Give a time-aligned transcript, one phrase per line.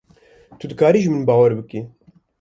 [0.57, 1.81] Tu dikarî ji min bawer bikî.